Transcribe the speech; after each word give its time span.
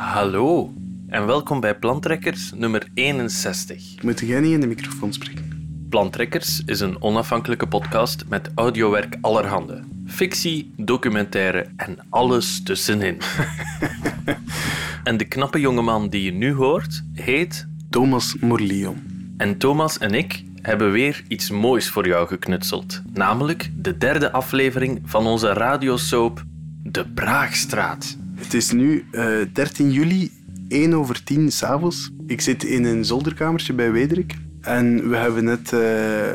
Hallo 0.00 0.72
en 1.08 1.26
welkom 1.26 1.60
bij 1.60 1.78
Plantrekkers 1.78 2.52
nummer 2.52 2.88
61. 2.94 4.02
Moet 4.02 4.20
jij 4.20 4.40
niet 4.40 4.52
in 4.52 4.60
de 4.60 4.66
microfoon 4.66 5.12
spreken? 5.12 5.86
Plantrekkers 5.88 6.62
is 6.64 6.80
een 6.80 7.02
onafhankelijke 7.02 7.66
podcast 7.66 8.24
met 8.28 8.50
audiowerk 8.54 9.16
allerhande. 9.20 9.84
Fictie, 10.06 10.72
documentaire 10.76 11.66
en 11.76 11.98
alles 12.10 12.62
tussenin. 12.62 13.18
en 15.04 15.16
de 15.16 15.24
knappe 15.24 15.60
jongeman 15.60 16.08
die 16.08 16.22
je 16.22 16.32
nu 16.32 16.52
hoort, 16.52 17.04
heet... 17.12 17.68
Thomas 17.90 18.36
Morlion. 18.40 19.02
En 19.36 19.58
Thomas 19.58 19.98
en 19.98 20.14
ik 20.14 20.44
hebben 20.62 20.92
weer 20.92 21.24
iets 21.28 21.50
moois 21.50 21.88
voor 21.88 22.06
jou 22.06 22.26
geknutseld. 22.26 23.02
Namelijk 23.12 23.70
de 23.74 23.96
derde 23.96 24.32
aflevering 24.32 25.00
van 25.04 25.26
onze 25.26 25.52
radiosoap 25.52 26.44
De 26.82 27.08
Braagstraat. 27.08 28.18
Het 28.40 28.54
is 28.54 28.72
nu 28.72 29.04
eh 29.10 29.36
13 29.52 29.90
juli, 29.92 30.30
1 30.68 30.94
over 30.94 31.24
10 31.24 31.52
s'avonds. 31.52 32.10
Ik 32.26 32.40
zit 32.40 32.64
in 32.64 32.84
een 32.84 33.04
zolderkamertje 33.04 33.72
bij 33.72 33.92
Wederik. 33.92 34.34
En 34.60 35.08
we 35.08 35.16
hebben 35.16 35.44
net... 35.44 35.72
eh, 35.72 36.30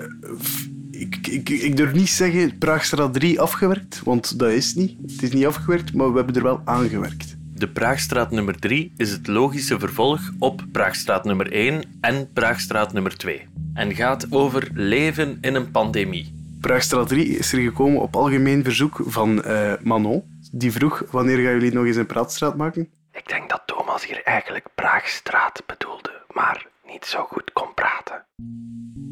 ik, 0.91 1.27
ik, 1.27 1.49
ik 1.49 1.77
durf 1.77 1.93
niet 1.93 2.09
zeggen 2.09 2.57
Praagstraat 2.57 3.13
3 3.13 3.41
afgewerkt, 3.41 4.01
want 4.03 4.39
dat 4.39 4.51
is 4.51 4.73
niet. 4.73 4.97
Het 5.01 5.21
is 5.21 5.31
niet 5.31 5.45
afgewerkt, 5.45 5.93
maar 5.93 6.09
we 6.11 6.17
hebben 6.17 6.35
er 6.35 6.43
wel 6.43 6.61
aan 6.65 6.89
gewerkt. 6.89 7.35
De 7.53 7.67
Praagstraat 7.67 8.31
nummer 8.31 8.59
3 8.59 8.91
is 8.97 9.11
het 9.11 9.27
logische 9.27 9.79
vervolg 9.79 10.31
op 10.39 10.65
Praagstraat 10.71 11.23
nummer 11.25 11.51
1 11.51 11.83
en 12.01 12.29
Praagstraat 12.33 12.93
nummer 12.93 13.17
2. 13.17 13.41
En 13.73 13.95
gaat 13.95 14.31
over 14.31 14.69
leven 14.73 15.37
in 15.41 15.55
een 15.55 15.71
pandemie. 15.71 16.33
Praagstraat 16.61 17.07
3 17.07 17.37
is 17.37 17.53
er 17.53 17.59
gekomen 17.59 18.01
op 18.01 18.15
algemeen 18.15 18.63
verzoek 18.63 19.01
van 19.05 19.43
eh, 19.43 19.73
Manon. 19.83 20.23
Die 20.57 20.71
vroeg, 20.71 21.03
wanneer 21.11 21.37
gaan 21.37 21.53
jullie 21.53 21.73
nog 21.73 21.85
eens 21.85 21.95
een 21.95 22.05
praatstraat 22.05 22.57
maken? 22.57 22.89
Ik 23.11 23.27
denk 23.27 23.49
dat 23.49 23.61
Thomas 23.65 24.05
hier 24.05 24.21
eigenlijk 24.23 24.67
Praagstraat 24.75 25.63
bedoelde, 25.65 26.11
maar 26.33 26.67
niet 26.85 27.05
zo 27.05 27.23
goed 27.23 27.53
kon 27.53 27.73
praten. 27.73 28.25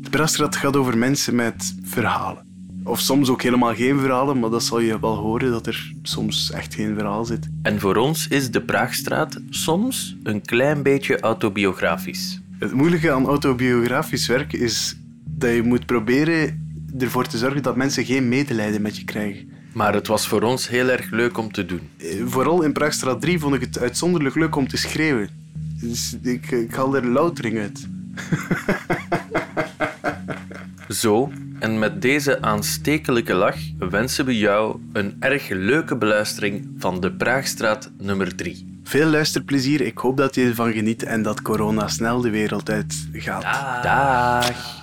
De 0.02 0.10
praatstraat 0.10 0.56
gaat 0.56 0.76
over 0.76 0.98
mensen 0.98 1.36
met 1.36 1.76
verhalen. 1.84 2.72
Of 2.84 3.00
soms 3.00 3.30
ook 3.30 3.42
helemaal 3.42 3.76
geen 3.76 4.00
verhalen, 4.00 4.40
maar 4.40 4.50
dat 4.50 4.64
zal 4.64 4.80
je 4.80 5.00
wel 5.00 5.16
horen 5.16 5.52
dat 5.52 5.68
er 5.68 5.94
soms 6.02 6.52
echt 6.52 6.74
geen 6.74 6.96
verhaal 6.96 7.26
zit. 7.26 7.50
En 7.62 7.80
voor 7.80 7.96
ons 7.96 8.28
is 8.28 8.52
de 8.52 8.62
Praagstraat 8.62 9.40
soms 9.50 10.18
een 10.24 10.42
klein 10.42 10.84
beetje 10.84 11.20
autobiografisch. 11.20 12.42
Het 12.60 12.74
moeilijke 12.74 13.12
aan 13.12 13.26
autobiografisch 13.26 14.28
werk 14.28 14.54
is 14.54 14.98
dat 15.24 15.54
je 15.54 15.64
moet 15.64 15.86
proberen 15.86 16.68
ervoor 17.00 17.28
te 17.28 17.38
zorgen 17.38 17.64
dat 17.64 17.76
mensen 17.76 18.06
geen 18.06 18.28
medelijden 18.28 18.82
met 18.82 18.98
je 18.98 19.04
krijgen. 19.04 19.52
Maar 19.74 19.94
het 19.94 20.08
was 20.08 20.28
voor 20.28 20.42
ons 20.42 20.68
heel 20.68 20.90
erg 20.90 21.10
leuk 21.10 21.38
om 21.38 21.52
te 21.52 21.66
doen. 21.66 21.90
Eh, 21.98 22.08
Vooral 22.26 22.62
in 22.62 22.74
Praagstraat 22.74 23.22
3 23.22 23.40
vond 23.40 23.56
ik 23.56 23.62
het 23.62 23.80
uitzonderlijk 23.80 24.36
leuk 24.36 24.56
om 24.56 24.68
te 24.68 24.78
schreeuwen. 24.78 25.30
Dus 25.82 26.18
ik, 26.22 26.52
ik 26.52 26.76
haal 26.76 26.96
er 26.96 27.06
loutering 27.06 27.60
uit. 27.60 27.88
Zo, 31.02 31.32
en 31.60 31.80
met 31.80 32.02
deze 32.02 32.42
aanstekelijke 32.42 33.34
lach 33.34 33.58
wensen 33.80 34.26
we 34.26 34.38
jou 34.38 34.80
een 34.94 35.16
erg 35.20 35.50
leuke 35.50 35.96
beluistering 35.98 36.70
van 36.78 37.00
de 37.02 37.12
Praagstraat 37.12 37.92
nummer 37.98 38.36
3. 38.36 38.80
Veel 38.84 39.08
luisterplezier, 39.08 39.82
ik 39.82 39.98
hoop 39.98 40.18
dat 40.18 40.36
je 40.36 40.46
ervan 40.46 40.74
geniet 40.74 41.04
en 41.04 41.22
dat 41.22 41.42
corona 41.42 41.88
snel 41.88 42.22
de 42.22 42.30
wereld 42.30 42.70
uit 42.70 43.08
gaat. 43.14 43.84
Dag. 43.84 44.82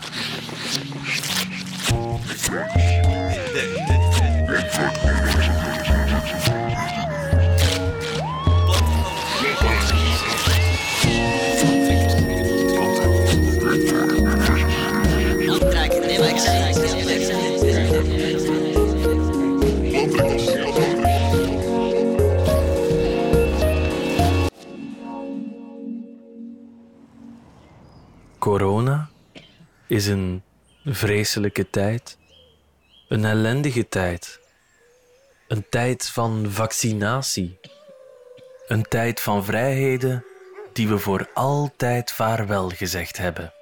Corona 28.39 29.11
is 29.87 30.07
een 30.07 30.43
vreselijke 30.85 31.71
tijd. 31.71 32.19
Een 33.09 33.25
ellendige 33.25 33.89
tijd. 33.89 34.40
Een 35.51 35.67
tijd 35.69 36.09
van 36.09 36.47
vaccinatie. 36.49 37.59
Een 38.67 38.83
tijd 38.83 39.21
van 39.21 39.45
vrijheden 39.45 40.25
die 40.73 40.89
we 40.89 40.99
voor 40.99 41.31
altijd 41.35 42.13
vaarwel 42.13 42.69
gezegd 42.69 43.17
hebben. 43.17 43.53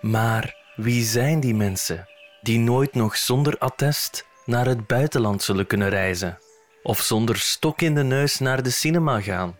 Maar 0.00 0.56
wie 0.76 1.04
zijn 1.04 1.40
die 1.40 1.54
mensen 1.54 2.08
die 2.42 2.58
nooit 2.58 2.94
nog 2.94 3.16
zonder 3.16 3.58
attest 3.58 4.26
naar 4.44 4.66
het 4.66 4.86
buitenland 4.86 5.42
zullen 5.42 5.66
kunnen 5.66 5.88
reizen? 5.88 6.38
Of 6.82 7.00
zonder 7.00 7.36
stok 7.36 7.82
in 7.82 7.94
de 7.94 8.04
neus 8.04 8.38
naar 8.38 8.62
de 8.62 8.70
cinema 8.70 9.20
gaan? 9.20 9.58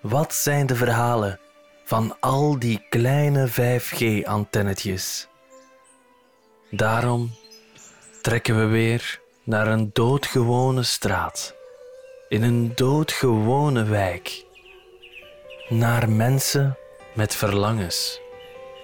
Wat 0.00 0.34
zijn 0.34 0.66
de 0.66 0.76
verhalen 0.76 1.40
van 1.84 2.16
al 2.20 2.58
die 2.58 2.86
kleine 2.88 3.48
5G-antennetjes? 3.48 5.28
Daarom 6.70 7.34
trekken 8.22 8.58
we 8.58 8.64
weer 8.64 9.24
naar 9.46 9.66
een 9.66 9.90
doodgewone 9.92 10.82
straat, 10.82 11.54
in 12.28 12.42
een 12.42 12.72
doodgewone 12.74 13.84
wijk, 13.84 14.44
naar 15.68 16.10
mensen 16.10 16.76
met 17.14 17.34
verlangens, 17.34 18.20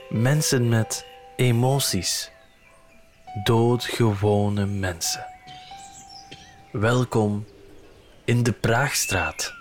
mensen 0.09 0.69
met 0.69 1.07
emoties, 1.37 2.31
doodgewone 3.45 4.67
mensen. 4.67 5.27
Welkom 6.73 7.47
in 8.25 8.43
de 8.43 8.53
Praagstraat. 8.53 9.53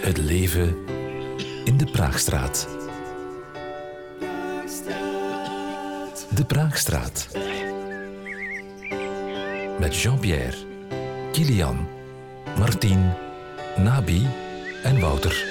Het 0.00 0.16
leven 0.16 0.76
in 1.64 1.76
de 1.76 1.90
Praagstraat. 1.92 2.68
De 6.34 6.44
Praagstraat. 6.46 7.28
Met 9.82 9.96
Jean-Pierre, 9.96 10.56
Kilian, 11.32 11.76
Martien, 12.58 13.12
Nabi 13.76 14.26
en 14.82 15.00
Wouter. 15.00 15.44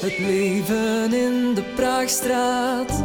Het 0.00 0.18
leven 0.18 1.12
in 1.12 1.54
de 1.54 1.72
Praagstraat, 1.76 3.02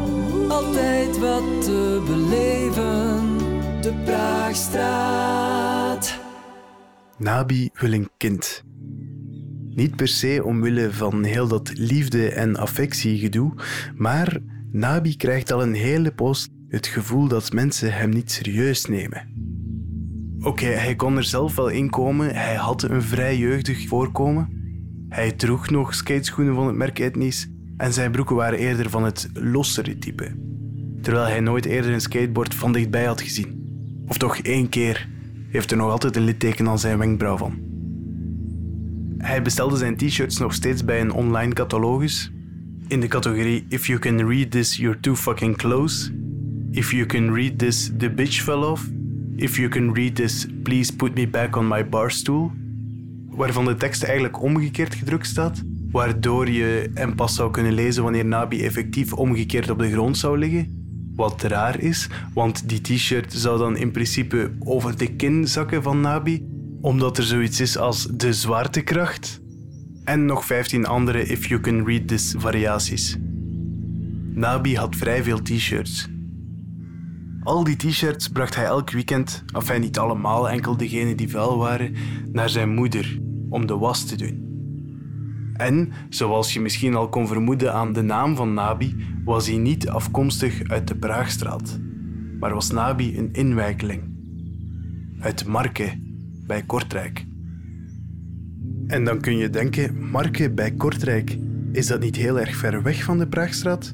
altijd 0.50 1.20
wat 1.20 1.64
te 1.64 2.04
beleven. 2.06 3.38
De 3.82 3.94
Praagstraat. 4.06 6.20
Nabi 7.18 7.70
wil 7.74 7.94
een 7.94 8.10
kind. 8.18 8.64
Niet 9.70 9.96
per 9.96 10.08
se 10.08 10.42
omwille 10.44 10.92
van 10.92 11.24
heel 11.24 11.48
dat 11.48 11.72
liefde- 11.74 12.30
en 12.30 12.56
affectiegedoe, 12.56 13.54
maar 13.96 14.38
Nabi 14.72 15.18
krijgt 15.18 15.52
al 15.52 15.62
een 15.62 15.76
hele 15.76 16.12
poos 16.12 16.50
het 16.68 16.88
gevoel 16.88 17.28
dat 17.28 17.52
mensen 17.52 17.94
hem 17.94 18.10
niet 18.10 18.32
serieus 18.32 18.86
nemen. 18.86 19.33
Oké, 20.44 20.66
hij 20.66 20.96
kon 20.96 21.18
er 21.18 21.24
zelf 21.24 21.56
wel 21.56 21.70
in 21.70 21.90
komen, 21.90 22.36
hij 22.36 22.56
had 22.56 22.84
een 22.84 23.02
vrij 23.02 23.38
jeugdig 23.38 23.88
voorkomen. 23.88 24.50
Hij 25.10 25.32
droeg 25.32 25.70
nog 25.70 25.96
skateschoenen 25.96 26.56
van 26.56 26.68
het 26.68 26.76
merk 26.76 27.00
Etnies 27.00 27.50
en 27.78 27.94
zijn 27.94 28.12
broeken 28.12 28.36
waren 28.36 28.60
eerder 28.60 28.90
van 28.90 29.04
het 29.04 29.30
lossere 29.34 29.98
type. 29.98 30.36
Terwijl 31.02 31.26
hij 31.26 31.40
nooit 31.40 31.66
eerder 31.66 31.94
een 31.94 32.02
skateboard 32.02 32.56
van 32.56 32.72
dichtbij 32.72 33.06
had 33.06 33.22
gezien. 33.22 33.64
Of 34.08 34.18
toch 34.18 34.38
één 34.38 34.70
keer 34.70 35.10
heeft 35.50 35.72
er 35.72 35.78
nog 35.78 35.92
altijd 35.92 36.16
een 36.16 36.24
litteken 36.24 36.68
aan 36.68 36.80
zijn 36.80 36.98
wenkbrauw 36.98 37.38
van. 37.38 37.60
Hij 39.18 39.42
bestelde 39.42 39.78
zijn 39.78 39.98
t-shirts 39.98 40.38
nog 40.38 40.54
steeds 40.54 40.86
bij 40.86 41.02
een 41.02 41.12
online 41.12 41.54
catalogus. 41.54 42.32
In 42.88 43.00
de 43.00 43.08
categorie 43.08 43.66
If 43.70 43.88
you 43.88 44.00
can 44.00 44.28
read 44.28 44.52
this, 44.52 44.76
you're 44.76 45.00
too 45.00 45.16
fucking 45.16 45.58
close. 45.58 46.12
If 46.72 46.92
you 46.92 47.06
can 47.06 47.34
read 47.34 47.60
this, 47.60 47.92
the 47.98 48.10
bitch 48.10 48.42
fell 48.42 48.64
off. 48.64 48.90
If 49.36 49.58
you 49.58 49.70
can 49.70 49.94
read 49.94 50.16
this, 50.16 50.48
please 50.64 50.96
put 50.96 51.16
me 51.16 51.28
back 51.28 51.56
on 51.56 51.68
my 51.68 51.90
barstool. 51.90 52.52
Waarvan 53.30 53.66
de 53.66 53.76
tekst 53.76 54.04
eigenlijk 54.04 54.42
omgekeerd 54.42 54.96
gedrukt 54.96 55.28
staat, 55.28 55.64
waardoor 55.92 56.50
je 56.50 56.92
hem 56.94 57.16
pas 57.16 57.36
zou 57.36 57.52
kunnen 57.52 57.74
lezen 57.74 58.04
wanneer 58.04 58.26
Nabi 58.26 58.64
effectief 58.64 59.14
omgekeerd 59.14 59.70
op 59.70 59.80
de 59.80 59.92
grond 59.92 60.18
zou 60.18 60.38
liggen. 60.38 60.82
Wat 61.16 61.42
raar 61.42 61.80
is, 61.80 62.10
want 62.34 62.70
die 62.70 62.82
t-shirt 62.82 63.34
zou 63.34 63.58
dan 63.58 63.78
in 63.78 63.92
principe 63.92 64.52
over 64.60 64.98
de 64.98 65.16
kin 65.16 65.48
zakken 65.48 65.84
van 65.84 66.02
Nabi, 66.02 66.46
omdat 66.82 67.18
er 67.18 67.24
zoiets 67.24 67.60
is 67.60 67.78
als 67.78 68.08
de 68.12 68.34
zwaartekracht. 68.34 69.42
En 70.04 70.26
nog 70.26 70.46
15 70.46 70.86
andere 70.86 71.26
If 71.26 71.48
You 71.48 71.62
Can 71.62 71.86
Read 71.86 72.08
This 72.08 72.36
variaties. 72.38 73.18
Nabi 74.34 74.76
had 74.76 74.96
vrij 74.96 75.24
veel 75.24 75.42
t-shirts. 75.42 76.13
Al 77.44 77.64
die 77.64 77.76
t-shirts 77.76 78.28
bracht 78.28 78.56
hij 78.56 78.66
elk 78.66 78.92
weekend, 78.92 79.44
enfin 79.54 79.82
niet 79.82 79.98
allemaal, 79.98 80.50
enkel 80.50 80.78
degene 80.78 81.16
die 81.16 81.30
vuil 81.30 81.58
waren, 81.58 81.94
naar 82.32 82.50
zijn 82.50 82.70
moeder 82.70 83.20
om 83.50 83.66
de 83.66 83.78
was 83.78 84.06
te 84.06 84.16
doen. 84.16 84.52
En, 85.54 85.92
zoals 86.10 86.54
je 86.54 86.60
misschien 86.60 86.96
al 86.96 87.10
kon 87.10 87.28
vermoeden 87.28 87.74
aan 87.74 87.94
de 87.94 88.02
naam 88.02 88.36
van 88.36 88.54
Nabi, 88.54 88.96
was 89.26 89.48
hij 89.48 89.58
niet 89.58 89.90
afkomstig 89.90 90.70
uit 90.70 90.88
de 90.88 90.96
Praagstraat, 90.96 91.80
maar 92.40 92.54
was 92.54 92.72
Nabi 92.72 93.18
een 93.18 93.30
inwijkeling. 93.32 94.02
Uit 95.20 95.46
Marke, 95.46 96.02
bij 96.46 96.62
Kortrijk. 96.62 97.26
En 98.88 99.04
dan 99.04 99.20
kun 99.20 99.38
je 99.38 99.50
denken, 99.50 100.10
Marke 100.10 100.52
bij 100.52 100.72
Kortrijk, 100.72 101.38
is 101.72 101.88
dat 101.88 102.00
niet 102.00 102.16
heel 102.16 102.40
erg 102.40 102.56
ver 102.56 102.84
weg 102.84 103.04
van 103.04 103.18
de 103.18 103.28
Praagstraat? 103.28 103.94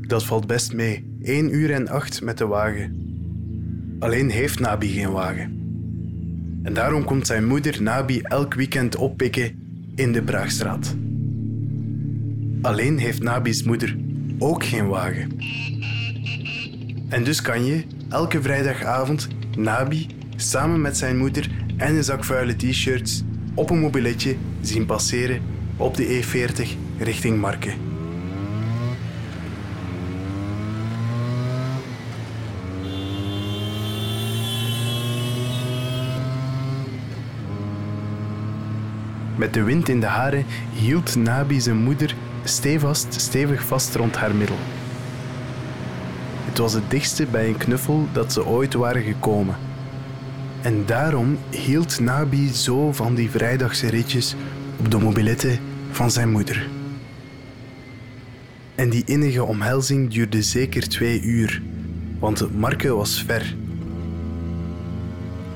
Dat 0.00 0.24
valt 0.24 0.46
best 0.46 0.72
mee, 0.72 1.05
1 1.26 1.54
uur 1.54 1.70
en 1.70 1.88
8 1.88 2.22
met 2.22 2.38
de 2.38 2.46
wagen. 2.46 2.96
Alleen 3.98 4.30
heeft 4.30 4.60
Nabi 4.60 4.88
geen 4.88 5.10
wagen. 5.10 5.60
En 6.62 6.72
daarom 6.72 7.04
komt 7.04 7.26
zijn 7.26 7.46
moeder 7.46 7.82
Nabi 7.82 8.20
elk 8.20 8.54
weekend 8.54 8.96
oppikken 8.96 9.52
in 9.94 10.12
de 10.12 10.22
Braagstraat. 10.22 10.96
Alleen 12.62 12.98
heeft 12.98 13.22
Nabi's 13.22 13.62
moeder 13.62 13.96
ook 14.38 14.64
geen 14.64 14.86
wagen. 14.86 15.30
En 17.08 17.24
dus 17.24 17.42
kan 17.42 17.64
je 17.64 17.84
elke 18.08 18.42
vrijdagavond 18.42 19.28
Nabi 19.56 20.06
samen 20.36 20.80
met 20.80 20.96
zijn 20.96 21.18
moeder 21.18 21.50
en 21.76 21.96
een 21.96 22.04
zak 22.04 22.24
vuile 22.24 22.56
t-shirts 22.56 23.22
op 23.54 23.70
een 23.70 23.80
mobiletje 23.80 24.36
zien 24.60 24.86
passeren 24.86 25.40
op 25.76 25.96
de 25.96 26.22
E40 26.22 26.68
richting 26.98 27.40
Marken. 27.40 27.95
Met 39.36 39.54
de 39.54 39.62
wind 39.62 39.88
in 39.88 40.00
de 40.00 40.06
haren 40.06 40.44
hield 40.72 41.16
Nabi 41.16 41.60
zijn 41.60 41.76
moeder 41.76 42.14
stevast, 42.44 43.20
stevig 43.20 43.64
vast 43.64 43.94
rond 43.94 44.16
haar 44.16 44.34
middel. 44.34 44.56
Het 46.44 46.58
was 46.58 46.72
het 46.72 46.90
dichtste 46.90 47.26
bij 47.30 47.48
een 47.48 47.56
knuffel 47.56 48.06
dat 48.12 48.32
ze 48.32 48.46
ooit 48.46 48.74
waren 48.74 49.02
gekomen. 49.02 49.56
En 50.62 50.86
daarom 50.86 51.38
hield 51.50 52.00
Nabi 52.00 52.48
zo 52.48 52.92
van 52.92 53.14
die 53.14 53.30
vrijdagse 53.30 53.88
ritjes 53.88 54.34
op 54.76 54.90
de 54.90 54.98
mobilette 54.98 55.58
van 55.90 56.10
zijn 56.10 56.30
moeder. 56.30 56.68
En 58.74 58.90
die 58.90 59.02
innige 59.04 59.44
omhelzing 59.44 60.10
duurde 60.10 60.42
zeker 60.42 60.88
twee 60.88 61.22
uur, 61.22 61.62
want 62.18 62.58
marke 62.58 62.94
was 62.94 63.24
ver. 63.26 63.56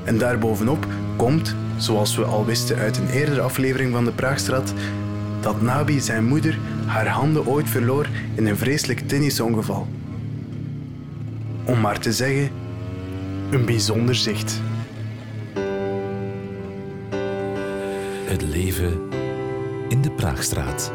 En 0.04 0.18
daarbovenop 0.18 0.86
komt, 1.16 1.54
zoals 1.82 2.16
we 2.16 2.24
al 2.24 2.44
wisten 2.44 2.76
uit 2.76 2.96
een 2.96 3.08
eerdere 3.08 3.40
aflevering 3.40 3.92
van 3.92 4.04
de 4.04 4.12
Praagstraat, 4.12 4.74
dat 5.40 5.62
Nabi 5.62 6.00
zijn 6.00 6.24
moeder 6.24 6.58
haar 6.86 7.08
handen 7.08 7.46
ooit 7.46 7.68
verloor 7.68 8.08
in 8.34 8.46
een 8.46 8.56
vreselijk 8.56 9.08
tennisongeval. 9.08 9.86
Om 11.64 11.80
maar 11.80 11.98
te 11.98 12.12
zeggen, 12.12 12.50
een 13.50 13.64
bijzonder 13.64 14.14
zicht. 14.14 14.60
Het 18.24 18.42
leven 18.42 19.00
in 19.88 20.02
de 20.02 20.10
Praagstraat. 20.10 20.92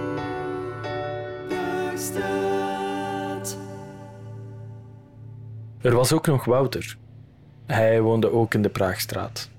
Er 5.81 5.95
was 5.95 6.13
ook 6.13 6.27
nog 6.27 6.45
Wouter. 6.45 6.97
Hij 7.65 8.01
woonde 8.01 8.31
ook 8.31 8.53
in 8.53 8.61
de 8.61 8.69
Praagstraat. 8.69 9.49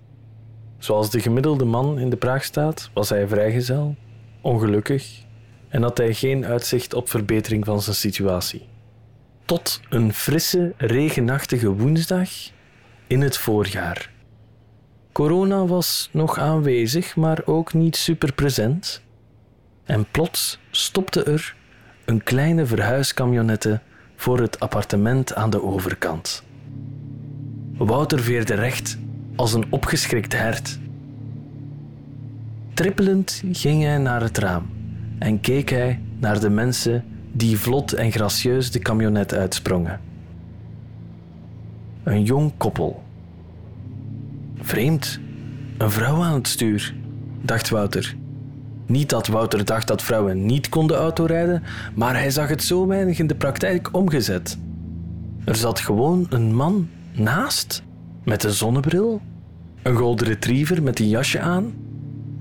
Zoals 0.87 1.11
de 1.11 1.21
gemiddelde 1.21 1.65
man 1.65 1.99
in 1.99 2.11
de 2.11 2.17
Praagstraat 2.17 2.91
was 2.93 3.09
hij 3.09 3.29
vrijgezel, 3.29 3.97
ongelukkig 4.41 5.25
en 5.69 5.83
had 5.83 5.99
hij 5.99 6.15
geen 6.15 6.45
uitzicht 6.45 6.95
op 6.95 7.09
verbetering 7.09 7.65
van 7.65 7.83
zijn 7.83 7.97
situatie. 7.97 8.69
Tot 9.45 9.81
een 9.89 10.13
frisse, 10.13 10.75
regenachtige 10.77 11.73
woensdag 11.73 12.29
in 13.07 13.21
het 13.21 13.37
voorjaar. 13.37 14.11
Corona 15.13 15.67
was 15.67 16.09
nog 16.13 16.39
aanwezig, 16.39 17.17
maar 17.17 17.43
ook 17.45 17.75
niet 17.75 17.97
super 17.97 18.33
present. 18.33 19.03
En 19.85 20.07
plots 20.11 20.59
stopte 20.71 21.23
er 21.23 21.57
een 22.05 22.23
kleine 22.23 22.67
verhuiskamionette 22.67 23.81
voor 24.17 24.41
het 24.41 24.61
appartement 24.61 25.35
aan 25.35 25.51
de 25.51 25.63
overkant. 25.63 26.45
Wouter 27.77 28.21
veerde 28.21 28.55
recht 28.55 28.99
als 29.37 29.53
een 29.53 29.67
opgeschrikt 29.71 30.33
hert. 30.33 30.79
Trippelend 32.75 33.43
ging 33.53 33.83
hij 33.83 33.99
naar 33.99 34.21
het 34.21 34.39
raam 34.39 34.67
en 35.19 35.41
keek 35.41 35.71
hij 35.71 36.01
naar 36.19 36.41
de 36.41 36.51
mensen 36.51 37.05
die 37.33 37.59
vlot 37.59 37.93
en 37.93 38.13
gracieus 38.13 38.71
de 38.71 38.79
camionet 38.79 39.35
uitsprongen. 39.35 40.01
Een 42.03 42.23
jong 42.23 42.53
koppel. 42.57 43.03
Vreemd, 44.61 45.21
een 45.79 45.91
vrouw 45.91 46.23
aan 46.23 46.35
het 46.35 46.49
stuur, 46.49 46.95
dacht 47.43 47.69
Wouter. 47.69 48.17
Niet 48.87 49.09
dat 49.11 49.27
Wouter 49.27 49.65
dacht 49.65 49.87
dat 49.87 50.03
vrouwen 50.03 50.47
niet 50.47 50.69
konden 50.69 50.97
autorijden, 50.97 51.63
maar 51.95 52.15
hij 52.15 52.31
zag 52.31 52.49
het 52.49 52.63
zo 52.63 52.87
weinig 52.87 53.19
in 53.19 53.27
de 53.27 53.35
praktijk 53.35 53.89
omgezet. 53.93 54.59
Er 55.45 55.57
zat 55.57 55.81
gewoon 55.81 56.27
een 56.29 56.55
man 56.55 56.89
naast, 57.13 57.83
met 58.27 58.45
een 58.45 58.53
zonnebril, 58.53 59.21
een 59.83 59.97
golden 59.97 60.27
retriever 60.27 60.83
met 60.83 61.01
een 61.01 61.09
jasje 61.09 61.41
aan 61.41 61.75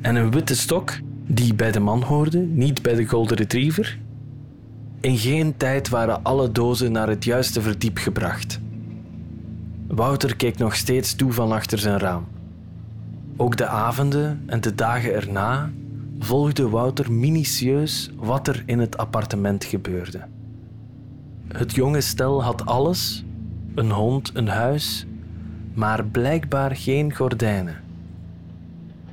en 0.01 0.15
een 0.15 0.31
witte 0.31 0.55
stok 0.55 0.99
die 1.27 1.53
bij 1.53 1.71
de 1.71 1.79
man 1.79 2.01
hoorde, 2.01 2.39
niet 2.39 2.81
bij 2.81 2.95
de 2.95 3.05
golden 3.05 3.37
retriever. 3.37 3.99
In 4.99 5.17
geen 5.17 5.57
tijd 5.57 5.89
waren 5.89 6.23
alle 6.23 6.51
dozen 6.51 6.91
naar 6.91 7.07
het 7.07 7.23
juiste 7.23 7.61
verdiep 7.61 7.97
gebracht. 7.97 8.59
Wouter 9.87 10.35
keek 10.35 10.57
nog 10.57 10.75
steeds 10.75 11.15
toe 11.15 11.31
van 11.31 11.51
achter 11.51 11.77
zijn 11.77 11.99
raam. 11.99 12.27
Ook 13.37 13.57
de 13.57 13.67
avonden 13.67 14.43
en 14.45 14.61
de 14.61 14.75
dagen 14.75 15.13
erna 15.13 15.71
volgde 16.19 16.69
Wouter 16.69 17.11
minutieus 17.11 18.09
wat 18.15 18.47
er 18.47 18.63
in 18.65 18.79
het 18.79 18.97
appartement 18.97 19.63
gebeurde. 19.63 20.21
Het 21.47 21.75
jonge 21.75 22.01
stel 22.01 22.43
had 22.43 22.65
alles: 22.65 23.25
een 23.75 23.91
hond, 23.91 24.31
een 24.33 24.47
huis, 24.47 25.05
maar 25.75 26.05
blijkbaar 26.05 26.75
geen 26.75 27.15
gordijnen. 27.15 27.83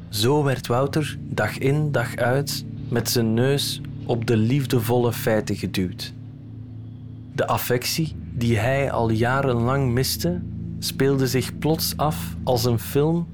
Zo 0.09 0.43
werd 0.43 0.67
Wouter 0.67 1.19
dag 1.29 1.59
in 1.59 1.93
dag 1.93 2.17
uit 2.17 2.65
met 2.89 3.11
zijn 3.11 3.35
neus 3.35 3.81
op 4.07 4.27
de 4.27 4.37
liefdevolle 4.37 5.13
feiten 5.13 5.57
geduwd. 5.57 6.13
De 7.33 7.47
affectie 7.47 8.17
die 8.35 8.59
hij 8.59 8.91
al 8.91 9.11
jarenlang 9.11 9.93
miste, 9.93 10.41
speelde 10.79 11.27
zich 11.27 11.59
plots 11.59 11.97
af 11.97 12.37
als 12.45 12.65
een 12.65 12.79
film 12.79 13.27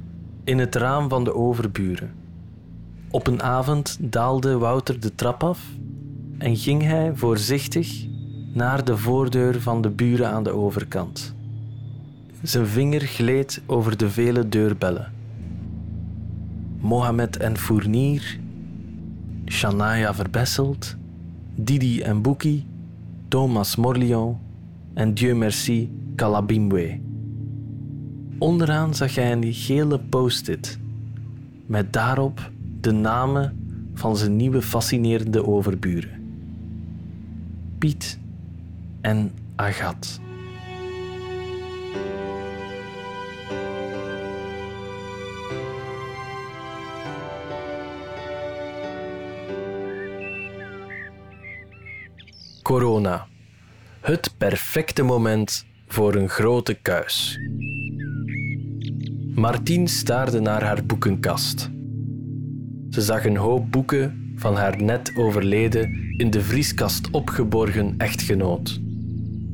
in 0.44 0.58
het 0.58 0.74
raam 0.74 1.08
van 1.08 1.24
de 1.24 1.34
overburen. 1.34 2.14
Op 3.10 3.26
een 3.26 3.42
avond 3.42 3.98
daalde 4.00 4.58
Wouter 4.58 5.00
de 5.00 5.14
trap 5.14 5.44
af 5.44 5.60
en 6.38 6.56
ging 6.56 6.82
hij 6.82 7.12
voorzichtig 7.14 8.06
naar 8.52 8.84
de 8.84 8.96
voordeur 8.96 9.60
van 9.60 9.82
de 9.82 9.90
buren 9.90 10.28
aan 10.28 10.42
de 10.42 10.50
overkant. 10.50 11.36
Zijn 12.42 12.66
vinger 12.66 13.00
gleed 13.00 13.62
over 13.66 13.96
de 13.96 14.10
vele 14.10 14.48
deurbellen. 14.48 15.12
Mohamed 16.80 17.36
en 17.36 17.56
Fournier, 17.56 18.38
Shania 19.46 20.14
Verbesselt, 20.14 20.96
Didi 21.54 22.00
en 22.00 22.22
Bouki, 22.22 22.66
Thomas 23.28 23.76
Morlion 23.76 24.38
en 24.94 25.14
Dieu 25.14 25.34
merci 25.36 25.90
Calabimwe. 26.16 27.00
Onderaan 28.38 28.94
zag 28.94 29.14
hij 29.14 29.32
een 29.32 29.52
gele 29.52 29.98
post-it 29.98 30.78
met 31.66 31.92
daarop 31.92 32.50
de 32.80 32.92
namen 32.92 33.56
van 33.94 34.16
zijn 34.16 34.36
nieuwe 34.36 34.62
fascinerende 34.62 35.46
overburen. 35.46 36.10
Piet 37.78 38.18
en 39.00 39.32
Agat. 39.56 40.20
Corona. 52.68 53.26
Het 54.00 54.34
perfecte 54.38 55.02
moment 55.02 55.66
voor 55.86 56.14
een 56.14 56.28
grote 56.28 56.74
kuis. 56.74 57.38
Martien 59.34 59.88
staarde 59.88 60.40
naar 60.40 60.62
haar 60.62 60.86
boekenkast. 60.86 61.70
Ze 62.90 63.00
zag 63.00 63.24
een 63.24 63.36
hoop 63.36 63.70
boeken 63.70 64.32
van 64.36 64.56
haar 64.56 64.82
net 64.82 65.12
overleden 65.16 66.14
in 66.16 66.30
de 66.30 66.40
vrieskast 66.40 67.10
opgeborgen 67.10 67.94
echtgenoot, 67.98 68.80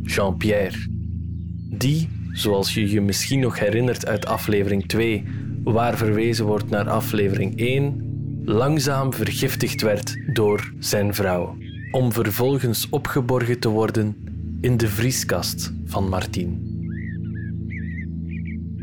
Jean-Pierre. 0.02 0.78
Die, 1.70 2.08
zoals 2.32 2.74
je 2.74 2.90
je 2.90 3.00
misschien 3.00 3.40
nog 3.40 3.58
herinnert 3.58 4.06
uit 4.06 4.26
aflevering 4.26 4.86
2, 4.86 5.24
waar 5.64 5.96
verwezen 5.96 6.46
wordt 6.46 6.70
naar 6.70 6.90
aflevering 6.90 7.58
1, 7.58 8.42
langzaam 8.44 9.12
vergiftigd 9.12 9.82
werd 9.82 10.16
door 10.32 10.72
zijn 10.78 11.14
vrouw, 11.14 11.56
om 11.94 12.12
vervolgens 12.12 12.88
opgeborgen 12.90 13.58
te 13.58 13.68
worden 13.68 14.16
in 14.60 14.76
de 14.76 14.88
vrieskast 14.88 15.72
van 15.84 16.08
Martien. 16.08 16.72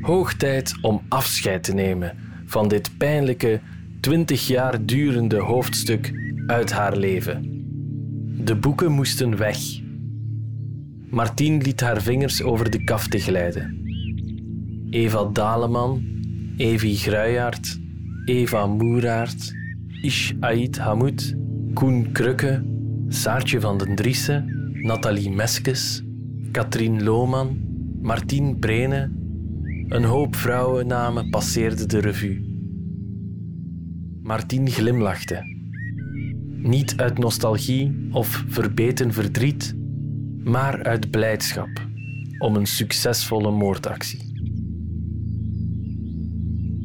Hoog 0.02 0.34
tijd 0.34 0.74
om 0.82 1.02
afscheid 1.08 1.64
te 1.64 1.74
nemen 1.74 2.18
van 2.46 2.68
dit 2.68 2.98
pijnlijke, 2.98 3.60
twintig 4.00 4.48
jaar 4.48 4.86
durende 4.86 5.40
hoofdstuk 5.40 6.14
uit 6.48 6.72
haar 6.72 6.98
leven. 6.98 7.66
De 8.46 8.56
boeken 8.56 8.92
moesten 8.92 9.38
weg. 9.38 9.58
Martien 11.10 11.62
liet 11.62 11.82
haar 11.82 12.02
vingers 12.02 12.44
over 12.44 12.70
de 12.70 12.84
kafte 12.84 13.20
glijden. 13.20 13.82
Eva 14.90 15.30
Daleman, 15.34 16.04
Evi 16.58 16.96
Gruijaert, 16.96 17.80
Eva 18.26 18.66
Moeraert, 18.66 19.54
Ish 20.02 20.32
Ait 20.40 20.78
Hamoud, 20.78 21.36
Koen 21.74 22.12
Krukke, 22.12 22.80
Saartje 23.14 23.60
van 23.60 23.78
den 23.78 23.96
Driessen, 23.96 24.72
Nathalie 24.74 25.30
Meskes, 25.30 26.04
Katrien 26.52 27.04
Lohman, 27.04 27.58
Martien 28.02 28.60
Brene. 28.60 29.12
Een 29.88 30.04
hoop 30.04 30.36
vrouwennamen 30.36 31.30
passeerden 31.30 31.90
de 31.90 32.00
revue. 32.00 32.42
Martien 34.24 34.70
glimlachte. 34.70 35.44
Niet 36.48 36.98
uit 36.98 37.18
nostalgie 37.18 38.08
of 38.12 38.44
verbeten 38.48 39.14
verdriet, 39.14 39.76
maar 40.44 40.84
uit 40.84 41.12
blijdschap 41.12 41.88
om 42.38 42.56
een 42.56 42.68
succesvolle 42.68 43.52
moordactie. 43.52 44.20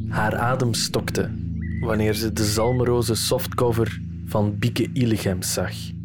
Haar 0.07 0.35
adem 0.35 0.73
stokte 0.73 1.29
wanneer 1.79 2.13
ze 2.13 2.33
de 2.33 2.45
zalmroze 2.45 3.15
softcover 3.15 4.01
van 4.25 4.57
Bieke 4.57 4.89
Illegems 4.93 5.53
zag. 5.53 5.95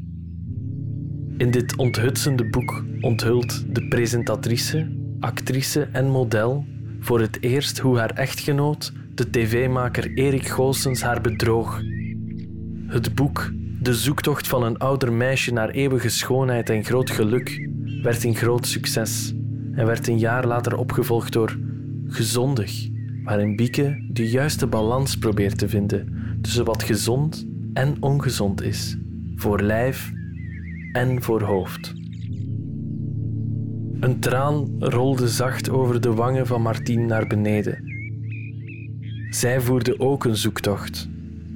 In 1.37 1.51
dit 1.51 1.77
onthutsende 1.77 2.45
boek 2.51 2.85
onthult 3.01 3.75
de 3.75 3.89
presentatrice, 3.89 4.89
actrice 5.21 5.89
en 5.93 6.09
model 6.09 6.65
voor 7.01 7.21
het 7.21 7.43
eerst 7.43 7.79
hoe 7.79 7.99
haar 7.99 8.11
echtgenoot, 8.11 8.93
de 9.15 9.31
tv-maker 9.31 10.13
Erik 10.15 10.49
Goossens, 10.49 11.03
haar 11.03 11.21
bedroog. 11.21 11.81
Het 12.87 13.15
boek 13.15 13.53
De 13.81 13.95
zoektocht 13.95 14.49
van 14.49 14.63
een 14.63 14.79
ouder 14.79 15.13
meisje 15.13 15.53
naar 15.53 15.71
eeuwige 15.71 16.09
schoonheid 16.09 16.71
en 16.71 16.85
groot 16.85 17.11
geluk 17.11 17.69
werd 18.03 18.25
een 18.25 18.35
groot 18.35 18.67
succes 18.67 19.35
en 19.75 19.87
werd 19.87 20.09
een 20.09 20.19
jaar 20.19 20.47
later 20.47 20.77
opgevolgd 20.77 21.33
door 21.33 21.59
Gezondig, 22.07 22.89
waarin 23.25 23.57
Bieke 23.57 24.05
de 24.11 24.29
juiste 24.29 24.67
balans 24.67 25.17
probeert 25.19 25.59
te 25.59 25.69
vinden 25.69 26.15
tussen 26.41 26.65
wat 26.65 26.83
gezond 26.83 27.47
en 27.73 27.97
ongezond 28.01 28.63
is, 28.63 28.97
voor 29.37 29.61
lijf 29.61 30.13
en 30.93 31.23
voor 31.23 31.43
hoofd. 31.43 31.95
Een 34.01 34.21
traan 34.21 34.75
rolde 34.79 35.29
zacht 35.29 35.71
over 35.71 36.01
de 36.01 36.13
wangen 36.13 36.47
van 36.47 36.63
Martien 36.63 37.07
naar 37.07 37.27
beneden. 37.27 37.85
Zij 39.31 39.61
voerde 39.61 40.01
ook 40.01 40.25
een 40.25 40.37
zoektocht. 40.37 41.09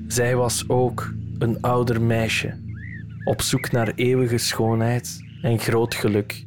Zij 0.06 0.36
was 0.36 0.68
ook 0.68 1.14
een 1.38 1.60
ouder 1.60 2.02
meisje, 2.02 2.54
op 3.24 3.42
zoek 3.42 3.70
naar 3.72 3.92
eeuwige 3.94 4.38
schoonheid 4.38 5.24
en 5.42 5.58
groot 5.58 5.94
geluk. 5.94 6.44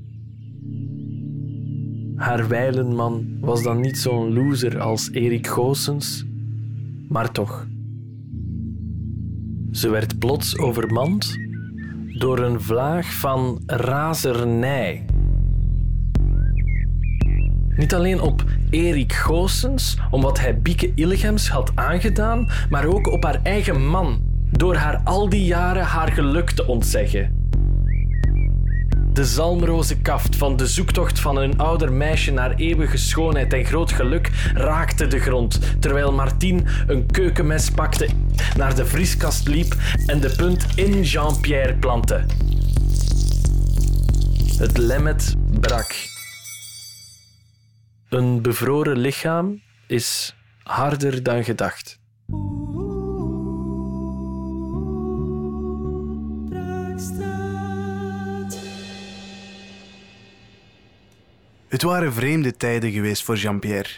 Haar 2.15 2.48
wijlenman 2.48 3.38
was 3.39 3.63
dan 3.63 3.79
niet 3.81 3.98
zo'n 3.98 4.34
loser 4.34 4.79
als 4.79 5.12
Erik 5.12 5.48
Goossens, 5.48 6.25
maar 7.08 7.31
toch. 7.31 7.67
Ze 9.72 9.89
werd 9.89 10.19
plots 10.19 10.58
overmand 10.58 11.38
door 12.20 12.40
een 12.40 12.62
vlaag 12.62 13.14
van 13.14 13.64
razernij. 13.66 15.06
Niet 17.76 17.94
alleen 17.94 18.22
op 18.22 18.44
Erik 18.70 19.14
Goossens, 19.14 19.98
om 20.12 20.22
wat 20.22 20.40
hij 20.40 20.62
Bieke 20.62 20.92
Illegems 20.96 21.50
had 21.50 21.72
aangedaan, 21.76 22.50
maar 22.70 22.86
ook 22.86 23.08
op 23.08 23.24
haar 23.24 23.40
eigen 23.44 23.86
man, 23.86 24.22
door 24.52 24.76
haar 24.76 25.02
al 25.04 25.30
die 25.30 25.46
jaren 25.46 25.84
haar 25.84 26.12
geluk 26.12 26.52
te 26.52 26.68
ontzeggen. 26.68 27.38
De 29.20 29.26
zalmroze 29.26 29.98
kaft 29.98 30.36
van 30.36 30.56
de 30.56 30.68
zoektocht 30.68 31.20
van 31.20 31.38
een 31.38 31.58
ouder 31.58 31.94
meisje 31.94 32.32
naar 32.32 32.56
eeuwige 32.56 32.98
schoonheid 32.98 33.54
en 33.54 33.66
groot 33.66 33.92
geluk 33.92 34.52
raakte 34.54 35.08
de 35.08 35.20
grond, 35.20 35.60
terwijl 35.82 36.12
Martien 36.12 36.68
een 36.88 37.06
keukenmes 37.12 37.72
pakte, 37.72 38.10
naar 38.58 38.76
de 38.76 38.86
vrieskast 38.86 39.48
liep 39.48 39.76
en 40.06 40.20
de 40.20 40.34
punt 40.36 40.66
in 40.76 41.02
Jean-Pierre 41.02 41.76
plantte. 41.76 42.26
Het 44.58 44.78
lemmet 44.78 45.36
brak. 45.60 45.96
Een 48.10 48.42
bevroren 48.42 48.98
lichaam 48.98 49.62
is 49.88 50.36
harder 50.64 51.24
dan 51.24 51.44
gedacht. 51.44 51.99
Het 61.70 61.82
waren 61.82 62.14
vreemde 62.14 62.58
tijden 62.58 62.92
geweest 62.92 63.24
voor 63.24 63.36
Jean-Pierre. 63.36 63.90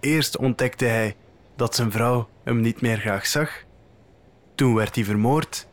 Eerst 0.00 0.36
ontdekte 0.36 0.84
hij 0.84 1.16
dat 1.56 1.74
zijn 1.74 1.90
vrouw 1.90 2.28
hem 2.44 2.60
niet 2.60 2.80
meer 2.80 2.96
graag 2.96 3.26
zag. 3.26 3.64
Toen 4.54 4.74
werd 4.74 4.94
hij 4.94 5.04
vermoord. 5.04 5.66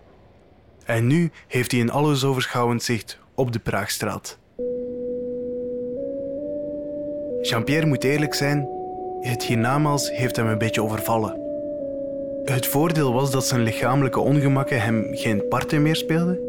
En 0.86 1.08
nu 1.08 1.32
heeft 1.48 1.72
hij 1.72 1.82
een 1.82 1.92
allesoverschouwend 1.92 2.84
zicht 2.84 3.20
op 3.36 3.52
de 3.52 3.60
Praagstraat. 3.60 4.40
Jean-Pierre 7.42 7.86
moet 7.86 8.04
eerlijk 8.04 8.34
zijn, 8.34 8.68
het 9.22 9.44
hiernamaals 9.44 10.12
heeft 10.12 10.36
hem 10.36 10.48
een 10.48 10.58
beetje 10.58 10.84
overvallen. 10.84 11.42
Het 12.44 12.68
voordeel 12.68 13.14
was 13.14 13.32
dat 13.32 13.48
zijn 13.48 13.62
lichamelijke 13.62 14.20
ongemakken 14.20 14.82
hem 14.82 15.08
geen 15.12 15.48
parten 15.48 15.82
meer 15.82 15.96
speelden. 15.96 16.40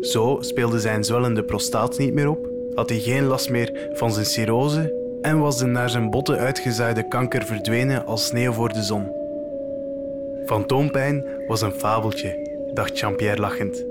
Zo 0.00 0.36
speelde 0.40 0.80
zijn 0.80 1.04
zwellende 1.04 1.44
prostaat 1.44 1.98
niet 1.98 2.14
meer 2.14 2.28
op, 2.28 2.52
had 2.74 2.88
hij 2.88 2.98
geen 2.98 3.24
last 3.24 3.50
meer 3.50 3.88
van 3.92 4.12
zijn 4.12 4.26
cirrose 4.26 5.02
en 5.22 5.38
was 5.38 5.58
de 5.58 5.66
naar 5.66 5.90
zijn 5.90 6.10
botten 6.10 6.38
uitgezaaide 6.38 7.08
kanker 7.08 7.44
verdwenen 7.44 8.06
als 8.06 8.26
sneeuw 8.26 8.52
voor 8.52 8.72
de 8.72 8.82
zon. 8.82 9.12
Fantoompijn 10.46 11.24
was 11.46 11.62
een 11.62 11.72
fabeltje, 11.72 12.48
dacht 12.74 12.98
Jean-Pierre 12.98 13.40
lachend. 13.40 13.84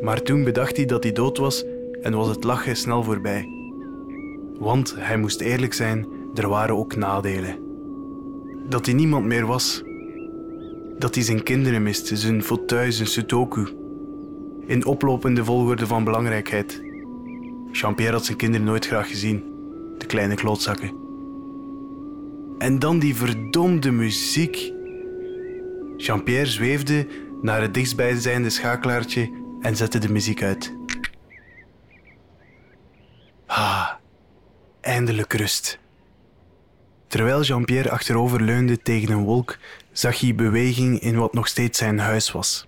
Maar 0.00 0.22
toen 0.22 0.44
bedacht 0.44 0.76
hij 0.76 0.86
dat 0.86 1.02
hij 1.02 1.12
dood 1.12 1.38
was 1.38 1.64
en 2.02 2.16
was 2.16 2.28
het 2.28 2.44
lachen 2.44 2.76
snel 2.76 3.02
voorbij. 3.02 3.48
Want 4.58 4.94
hij 4.98 5.16
moest 5.16 5.40
eerlijk 5.40 5.74
zijn, 5.74 6.06
er 6.34 6.48
waren 6.48 6.76
ook 6.76 6.96
nadelen. 6.96 7.58
Dat 8.68 8.86
hij 8.86 8.94
niemand 8.94 9.24
meer 9.24 9.46
was. 9.46 9.82
Dat 10.98 11.14
hij 11.14 11.24
zijn 11.24 11.42
kinderen 11.42 11.82
miste, 11.82 12.16
zijn 12.16 12.42
fauteuil, 12.42 12.92
zijn 12.92 13.08
sudoku. 13.08 13.68
In 14.66 14.86
oplopende 14.86 15.44
volgorde 15.44 15.86
van 15.86 16.04
belangrijkheid. 16.04 16.85
Jean-Pierre 17.76 18.14
had 18.14 18.24
zijn 18.24 18.36
kinderen 18.36 18.66
nooit 18.66 18.86
graag 18.86 19.08
gezien, 19.08 19.44
de 19.98 20.06
kleine 20.06 20.34
klootzakken. 20.34 20.94
En 22.58 22.78
dan 22.78 22.98
die 22.98 23.16
verdomde 23.16 23.90
muziek. 23.90 24.72
Jean-Pierre 25.96 26.50
zweefde 26.50 27.06
naar 27.42 27.60
het 27.60 27.74
dichtstbijzijnde 27.74 28.50
schakelaartje 28.50 29.30
en 29.60 29.76
zette 29.76 29.98
de 29.98 30.12
muziek 30.12 30.42
uit. 30.42 30.76
Ah, 33.46 33.90
eindelijk 34.80 35.32
rust. 35.32 35.78
Terwijl 37.06 37.42
Jean-Pierre 37.42 37.90
achterover 37.90 38.42
leunde 38.42 38.82
tegen 38.82 39.10
een 39.10 39.24
wolk, 39.24 39.58
zag 39.92 40.20
hij 40.20 40.34
beweging 40.34 41.00
in 41.00 41.16
wat 41.16 41.32
nog 41.32 41.48
steeds 41.48 41.78
zijn 41.78 41.98
huis 41.98 42.32
was. 42.32 42.65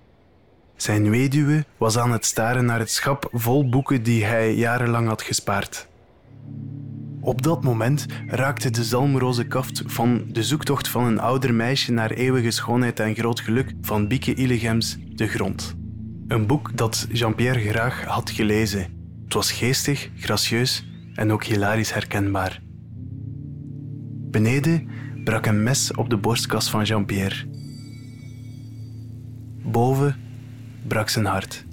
Zijn 0.79 1.11
weduwe 1.11 1.65
was 1.77 1.99
aan 1.99 2.13
het 2.13 2.25
staren 2.25 2.65
naar 2.65 2.79
het 2.79 2.91
schap 2.91 3.29
vol 3.33 3.69
boeken 3.69 4.03
die 4.03 4.25
hij 4.25 4.55
jarenlang 4.55 5.09
had 5.09 5.23
gespaard. 5.23 5.89
Op 7.21 7.43
dat 7.43 7.63
moment 7.63 8.07
raakte 8.27 8.71
de 8.71 8.85
zalmroze 8.85 9.47
kaft 9.47 9.83
van 9.87 10.25
De 10.33 10.43
zoektocht 10.43 10.89
van 10.89 11.05
een 11.05 11.21
ouder 11.21 11.55
meisje 11.55 11.93
naar 11.93 12.11
eeuwige 12.11 12.51
schoonheid 12.51 13.01
en 13.01 13.15
groot 13.15 13.41
geluk 13.41 13.75
van 13.81 14.09
Bieke 14.09 14.35
Illegems 14.35 14.97
de 15.15 15.27
grond. 15.27 15.75
Een 16.29 16.47
boek 16.47 16.77
dat 16.77 17.07
Jean-Pierre 17.13 17.61
graag 17.61 18.05
had 18.05 18.31
gelezen. 18.31 18.87
Het 19.25 19.35
was 19.35 19.53
geestig, 19.53 20.11
gracieus 20.17 20.87
en 21.15 21.33
ook 21.33 21.45
hilarisch 21.45 21.93
herkenbaar. 21.93 22.63
Beneden 24.31 24.89
brak 25.25 25.47
een 25.47 25.63
mes 25.63 25.93
op 25.93 26.11
de 26.11 26.17
borstkas 26.17 26.71
van 26.71 26.85
Jean-Pierre. 26.85 27.47
Boven 29.63 30.27
brak 30.89 31.09
zijn 31.09 31.25
hart. 31.25 31.65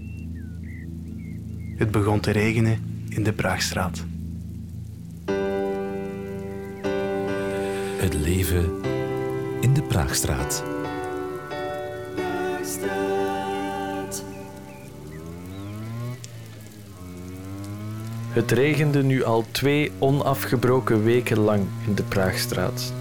Het 1.75 1.91
begon 1.91 2.19
te 2.19 2.31
regenen 2.31 3.05
in 3.09 3.23
de 3.23 3.33
Praagstraat. 3.33 4.05
Het 7.97 8.13
leven 8.13 8.71
in 9.61 9.73
de 9.73 9.81
Praagstraat. 9.81 10.63
Het 18.29 18.51
regende 18.51 19.03
nu 19.03 19.23
al 19.23 19.45
twee 19.51 19.91
onafgebroken 19.99 21.03
weken 21.03 21.39
lang 21.39 21.63
in 21.87 21.95
de 21.95 22.03
Praagstraat. 22.03 22.93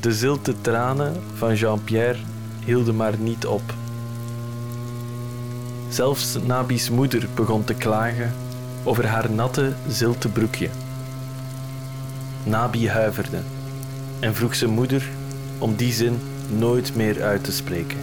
De 0.00 0.12
zilte 0.12 0.60
tranen 0.60 1.22
van 1.34 1.54
Jean-Pierre 1.54 2.18
hielden 2.64 2.96
maar 2.96 3.18
niet 3.18 3.46
op. 3.46 3.79
Zelfs 5.90 6.36
Nabi's 6.46 6.90
moeder 6.90 7.28
begon 7.34 7.64
te 7.64 7.74
klagen 7.74 8.32
over 8.84 9.06
haar 9.06 9.30
natte, 9.30 9.72
zilte 9.88 10.28
broekje. 10.28 10.68
Nabi 12.44 12.88
huiverde 12.88 13.40
en 14.20 14.34
vroeg 14.34 14.54
zijn 14.54 14.70
moeder 14.70 15.08
om 15.58 15.74
die 15.76 15.92
zin 15.92 16.18
nooit 16.58 16.94
meer 16.96 17.22
uit 17.22 17.44
te 17.44 17.52
spreken. 17.52 17.98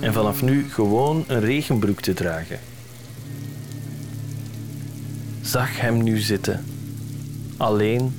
En 0.00 0.12
vanaf 0.12 0.42
nu 0.42 0.70
gewoon 0.70 1.24
een 1.26 1.40
regenbroek 1.40 2.00
te 2.00 2.14
dragen. 2.14 2.58
Zag 5.40 5.80
hem 5.80 6.02
nu 6.02 6.18
zitten, 6.18 6.64
alleen, 7.56 8.14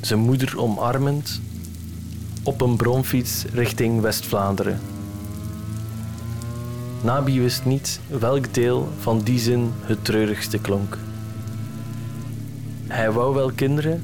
zijn 0.00 0.20
moeder 0.20 0.58
omarmend, 0.60 1.40
op 2.42 2.60
een 2.60 2.76
bromfiets 2.76 3.44
richting 3.52 4.00
West-Vlaanderen. 4.00 4.80
Nabi 7.06 7.40
wist 7.40 7.64
niet 7.64 8.00
welk 8.08 8.54
deel 8.54 8.88
van 8.98 9.20
die 9.20 9.38
zin 9.38 9.72
het 9.80 10.04
treurigste 10.04 10.58
klonk. 10.58 10.98
Hij 12.86 13.12
wou 13.12 13.34
wel 13.34 13.50
kinderen, 13.52 14.02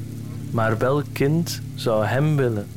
maar 0.51 0.77
welk 0.77 1.05
kind 1.11 1.61
zou 1.75 2.05
hem 2.05 2.35
willen? 2.35 2.67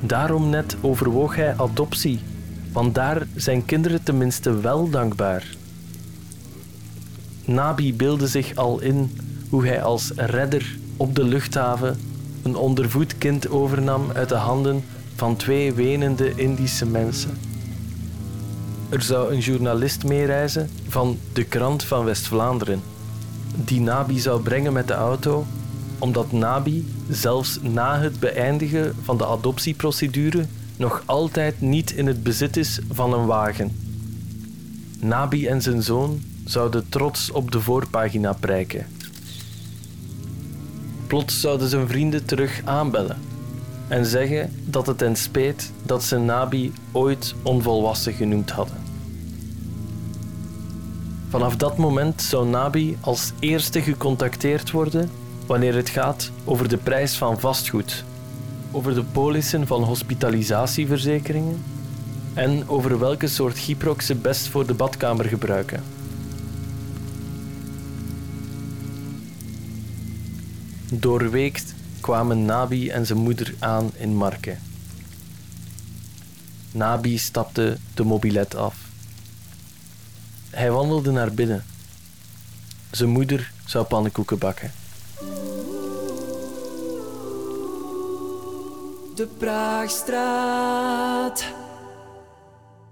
Daarom 0.00 0.50
net 0.50 0.76
overwoog 0.80 1.36
hij 1.36 1.54
adoptie, 1.56 2.20
want 2.72 2.94
daar 2.94 3.26
zijn 3.34 3.64
kinderen 3.64 4.02
tenminste 4.02 4.60
wel 4.60 4.90
dankbaar. 4.90 5.56
Nabi 7.44 7.94
beelde 7.94 8.28
zich 8.28 8.54
al 8.54 8.80
in 8.80 9.18
hoe 9.48 9.66
hij 9.66 9.82
als 9.82 10.12
redder 10.16 10.76
op 10.96 11.14
de 11.14 11.24
luchthaven 11.24 11.98
een 12.42 12.56
ondervoed 12.56 13.18
kind 13.18 13.48
overnam 13.48 14.10
uit 14.14 14.28
de 14.28 14.34
handen 14.34 14.84
van 15.14 15.36
twee 15.36 15.72
wenende 15.72 16.32
Indische 16.34 16.86
mensen. 16.86 17.38
Er 18.88 19.02
zou 19.02 19.32
een 19.32 19.40
journalist 19.40 20.04
meereizen 20.04 20.70
van 20.88 21.18
de 21.32 21.44
krant 21.44 21.84
van 21.84 22.04
West-Vlaanderen, 22.04 22.82
die 23.54 23.80
Nabi 23.80 24.18
zou 24.18 24.42
brengen 24.42 24.72
met 24.72 24.88
de 24.88 24.92
auto, 24.92 25.46
omdat 25.98 26.32
Nabi 26.32 26.92
zelfs 27.08 27.58
na 27.62 27.98
het 28.00 28.20
beëindigen 28.20 28.94
van 29.02 29.16
de 29.16 29.26
adoptieprocedure 29.26 30.46
nog 30.76 31.02
altijd 31.04 31.60
niet 31.60 31.90
in 31.90 32.06
het 32.06 32.22
bezit 32.22 32.56
is 32.56 32.80
van 32.90 33.12
een 33.12 33.26
wagen. 33.26 33.76
Nabi 35.00 35.46
en 35.46 35.62
zijn 35.62 35.82
zoon 35.82 36.22
zouden 36.44 36.88
trots 36.88 37.30
op 37.30 37.50
de 37.50 37.60
voorpagina 37.60 38.32
prijken. 38.32 38.86
Plots 41.06 41.40
zouden 41.40 41.68
zijn 41.68 41.88
vrienden 41.88 42.24
terug 42.24 42.60
aanbellen 42.64 43.33
en 43.88 44.06
zeggen 44.06 44.52
dat 44.64 44.86
het 44.86 45.00
hen 45.00 45.16
speet 45.16 45.72
dat 45.82 46.02
ze 46.02 46.18
Nabi 46.18 46.72
ooit 46.92 47.34
onvolwassen 47.42 48.12
genoemd 48.12 48.50
hadden. 48.50 48.76
Vanaf 51.28 51.56
dat 51.56 51.76
moment 51.76 52.22
zou 52.22 52.48
Nabi 52.48 52.96
als 53.00 53.32
eerste 53.38 53.82
gecontacteerd 53.82 54.70
worden 54.70 55.10
wanneer 55.46 55.74
het 55.74 55.88
gaat 55.88 56.30
over 56.44 56.68
de 56.68 56.76
prijs 56.76 57.16
van 57.16 57.40
vastgoed, 57.40 58.04
over 58.70 58.94
de 58.94 59.04
polissen 59.04 59.66
van 59.66 59.82
hospitalisatieverzekeringen 59.82 61.62
en 62.34 62.68
over 62.68 62.98
welke 62.98 63.28
soort 63.28 63.58
gyproc 63.58 64.00
ze 64.00 64.14
best 64.14 64.48
voor 64.48 64.66
de 64.66 64.74
badkamer 64.74 65.24
gebruiken. 65.24 65.82
Doorweekt 70.90 71.74
kwamen 72.04 72.44
Nabi 72.44 72.90
en 72.90 73.06
zijn 73.06 73.18
moeder 73.18 73.54
aan 73.58 73.90
in 73.96 74.14
Marken. 74.14 74.58
Nabi 76.72 77.18
stapte 77.18 77.78
de 77.94 78.04
mobilet 78.04 78.54
af. 78.54 78.76
Hij 80.50 80.70
wandelde 80.70 81.10
naar 81.10 81.32
binnen. 81.32 81.64
Zijn 82.90 83.10
moeder 83.10 83.52
zou 83.64 83.84
pannenkoeken 83.84 84.38
bakken. 84.38 84.72
De 89.14 89.28
Praagstraat. 89.38 91.44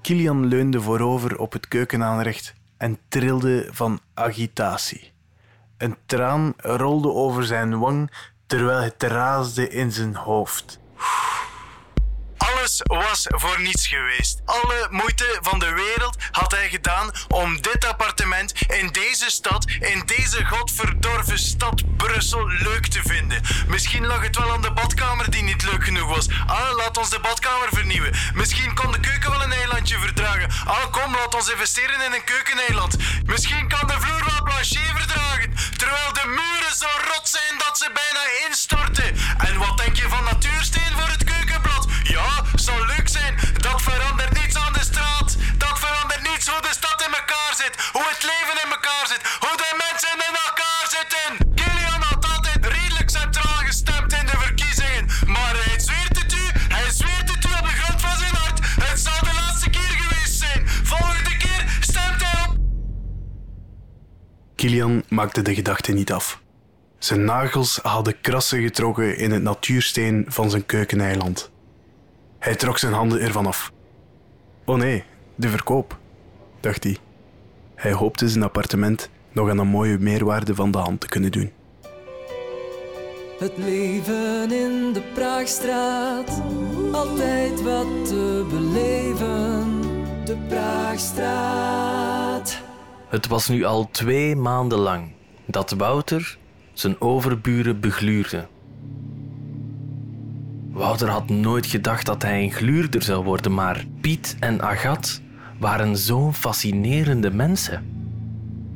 Kilian 0.01 0.47
leunde 0.47 0.81
voorover 0.81 1.39
op 1.39 1.53
het 1.53 1.69
keukenaanrecht 1.69 2.55
en 2.77 2.99
trilde 3.09 3.69
van 3.71 4.01
agitatie. 4.15 5.13
Een 5.77 5.97
traan 6.07 6.55
rolde 6.57 7.09
over 7.09 7.45
zijn 7.45 7.79
wang 7.79 8.11
terwijl 8.53 8.83
het 8.83 9.03
raasde 9.03 9.69
in 9.69 9.93
zijn 9.93 10.15
hoofd. 10.15 10.79
Alles 12.37 12.81
was 12.83 13.27
voor 13.29 13.61
niets 13.61 13.87
geweest. 13.87 14.41
Alle 14.45 14.89
moeite 14.91 15.39
van 15.41 15.59
de 15.59 15.73
wereld 15.73 16.17
had 16.31 16.51
hij 16.53 16.69
gedaan 16.69 17.11
om 17.29 17.61
dit 17.61 17.85
appartement 17.85 18.53
in 18.61 18.89
deze 18.89 19.31
stad, 19.31 19.65
in 19.81 20.03
deze 20.07 20.45
godverdorven 20.45 21.39
stad 21.39 21.97
Brussel, 21.97 22.49
leuk 22.49 22.87
te 22.87 23.01
vinden. 23.05 23.41
Misschien 23.69 24.07
lag 24.07 24.23
het 24.23 24.37
wel 24.37 24.53
aan 24.53 24.63
de 24.63 24.73
badkamer 24.73 25.31
die 25.31 25.43
niet 25.43 25.63
leuk 25.63 25.85
genoeg 25.85 26.09
was. 26.09 26.29
Ah, 26.47 26.77
laat 26.77 26.99
ons 26.99 27.11
de 27.11 27.21
badkamer 27.21 27.69
vernieuwen. 27.73 28.15
Misschien 28.35 28.75
kon 28.75 28.93
de 28.93 29.01
keuken 29.01 29.31
wel 29.31 29.43
een 29.43 29.53
eilandje 29.53 29.99
verdragen. 29.99 30.49
Ah, 30.65 30.91
kom, 30.91 31.15
laat 31.15 31.35
ons 31.35 31.51
investeren 31.51 32.05
in 32.05 32.13
een 32.13 32.25
keukeneiland. 32.25 32.97
Misschien 33.25 33.69
kan 33.69 33.87
de 33.87 34.01
vloer 34.01 34.25
wel 34.25 34.43
plancher 34.43 34.93
verdragen. 34.97 35.55
Maakte 65.13 65.43
de 65.43 65.55
gedachte 65.55 65.93
niet 65.93 66.13
af. 66.13 66.41
Zijn 66.99 67.25
nagels 67.25 67.79
hadden 67.83 68.21
krassen 68.21 68.63
getrokken 68.63 69.17
in 69.17 69.31
het 69.31 69.43
natuursteen 69.43 70.25
van 70.29 70.51
zijn 70.51 70.67
keukeneiland. 70.67 71.51
Hij 72.39 72.55
trok 72.55 72.79
zijn 72.79 72.93
handen 72.93 73.21
ervan 73.21 73.47
af. 73.47 73.73
Oh 74.65 74.77
nee, 74.77 75.05
de 75.35 75.49
verkoop, 75.49 75.99
dacht 76.61 76.85
hij. 76.85 76.97
Hij 77.75 77.93
hoopte 77.93 78.29
zijn 78.29 78.45
appartement 78.45 79.11
nog 79.33 79.51
aan 79.51 79.59
een 79.59 79.67
mooie 79.67 79.99
meerwaarde 79.99 80.55
van 80.55 80.71
de 80.71 80.79
hand 80.79 81.01
te 81.01 81.09
kunnen 81.09 81.33
doen. 81.33 81.53
Het 83.39 83.53
leven 83.57 84.53
in 84.53 84.93
de 84.93 85.03
Praagstraat, 85.15 86.43
altijd 86.93 87.63
wat 87.63 88.07
te 88.07 88.47
beleven. 88.51 89.81
De 90.25 90.37
Praagstraat. 90.49 92.62
Het 93.13 93.27
was 93.27 93.49
nu 93.49 93.65
al 93.65 93.89
twee 93.91 94.37
maanden 94.37 94.79
lang 94.79 95.13
dat 95.47 95.71
Wouter 95.71 96.39
zijn 96.73 97.01
overburen 97.01 97.81
begluurde. 97.81 98.47
Wouter 100.71 101.09
had 101.09 101.29
nooit 101.29 101.67
gedacht 101.67 102.07
dat 102.07 102.23
hij 102.23 102.43
een 102.43 102.53
gluurder 102.53 103.03
zou 103.03 103.25
worden, 103.25 103.55
maar 103.55 103.85
Piet 104.01 104.37
en 104.41 104.63
Agat 104.63 105.21
waren 105.59 105.97
zo'n 105.97 106.35
fascinerende 106.35 107.31
mensen. 107.31 107.85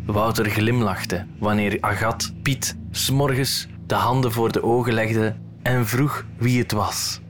Wouter 0.06 0.50
glimlachte 0.50 1.26
wanneer 1.38 1.78
Agat 1.80 2.32
Piet 2.42 2.76
s'morgens 2.90 3.68
de 3.86 3.94
handen 3.94 4.32
voor 4.32 4.52
de 4.52 4.62
ogen 4.62 4.92
legde 4.92 5.36
en 5.62 5.86
vroeg 5.86 6.24
wie 6.38 6.58
het 6.58 6.72
was. 6.72 7.20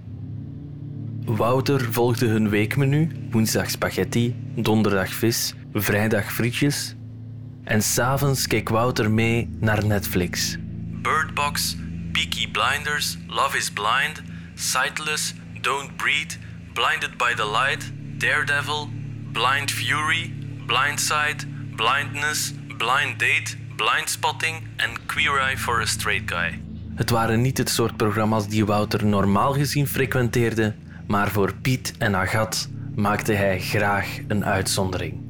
Wouter 1.25 1.93
volgde 1.93 2.27
hun 2.27 2.49
weekmenu: 2.49 3.11
woensdag 3.31 3.71
spaghetti, 3.71 4.35
donderdag 4.55 5.09
vis, 5.15 5.55
vrijdag 5.73 6.33
frietjes. 6.33 6.96
En 7.67 7.83
s'avonds 7.83 8.47
keek 8.47 8.69
Wouter 8.69 9.11
mee 9.11 9.49
naar 9.61 9.87
Netflix. 9.87 10.57
Bird 11.03 11.35
Box, 11.35 11.77
Peaky 12.13 12.51
Blinders, 12.51 13.19
Love 13.27 13.57
is 13.57 13.71
Blind, 13.71 14.23
Sightless, 14.55 15.35
Don't 15.61 15.97
Breathe, 15.97 16.35
Blinded 16.73 17.17
by 17.17 17.35
the 17.35 17.51
Light, 17.51 17.93
Daredevil, 18.19 18.89
Blind 19.33 19.71
Fury, 19.71 20.33
Blindside, 20.67 21.47
Blindness, 21.77 22.53
Blind 22.79 23.19
Date, 23.19 23.57
Blind 23.77 24.11
Spotting 24.11 24.57
en 24.77 24.91
Queer 25.07 25.41
Eye 25.41 25.59
for 25.59 25.81
a 25.81 25.87
Straight 25.87 26.31
Guy. 26.31 26.61
Het 26.95 27.11
waren 27.11 27.41
niet 27.41 27.59
het 27.59 27.71
soort 27.71 27.97
programma's 27.97 28.49
die 28.49 28.65
Wouter 28.65 29.07
normaal 29.07 29.53
gezien 29.53 29.87
frequenteerde, 29.87 30.75
Maar 31.07 31.29
voor 31.29 31.55
Piet 31.63 31.95
en 31.99 32.17
Agat 32.17 32.69
maakte 32.95 33.33
hij 33.33 33.61
graag 33.61 34.19
een 34.29 34.45
uitzondering. 34.45 35.26